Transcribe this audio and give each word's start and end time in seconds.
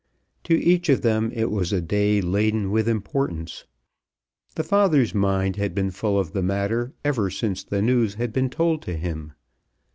To 0.45 0.55
each 0.59 0.89
of 0.89 1.03
them 1.03 1.31
it 1.31 1.51
was 1.51 1.71
a 1.71 1.79
day 1.79 2.21
laden 2.21 2.71
with 2.71 2.89
importance. 2.89 3.65
The 4.55 4.63
father's 4.63 5.13
mind 5.13 5.57
had 5.57 5.75
been 5.75 5.91
full 5.91 6.17
of 6.19 6.33
the 6.33 6.41
matter 6.41 6.95
ever 7.05 7.29
since 7.29 7.63
the 7.63 7.83
news 7.83 8.15
had 8.15 8.33
been 8.33 8.49
told 8.49 8.81
to 8.81 8.97
him. 8.97 9.33